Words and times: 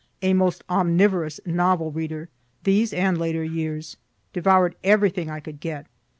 A 0.23 0.33
most 0.33 0.63
omnivorous 0.67 1.39
novel 1.45 1.91
reader, 1.91 2.27
these 2.63 2.91
and 2.91 3.19
later 3.19 3.43
years, 3.43 3.97
devour'd 4.33 4.73
everything 4.83 5.29
I 5.29 5.39
could 5.39 5.59
get. 5.59 5.85